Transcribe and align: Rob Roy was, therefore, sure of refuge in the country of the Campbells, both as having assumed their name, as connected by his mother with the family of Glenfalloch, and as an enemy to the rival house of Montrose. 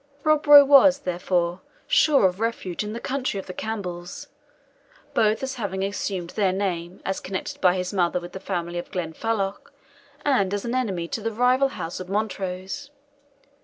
Rob 0.23 0.47
Roy 0.47 0.63
was, 0.65 1.01
therefore, 1.01 1.61
sure 1.85 2.25
of 2.25 2.39
refuge 2.39 2.83
in 2.83 2.93
the 2.93 2.99
country 2.99 3.39
of 3.39 3.45
the 3.45 3.53
Campbells, 3.53 4.29
both 5.13 5.43
as 5.43 5.53
having 5.61 5.83
assumed 5.83 6.31
their 6.31 6.51
name, 6.51 7.01
as 7.05 7.19
connected 7.19 7.61
by 7.61 7.75
his 7.75 7.93
mother 7.93 8.19
with 8.19 8.31
the 8.31 8.39
family 8.39 8.79
of 8.79 8.89
Glenfalloch, 8.89 9.71
and 10.25 10.55
as 10.55 10.65
an 10.65 10.73
enemy 10.73 11.07
to 11.09 11.21
the 11.21 11.31
rival 11.31 11.67
house 11.67 11.99
of 11.99 12.09
Montrose. 12.09 12.89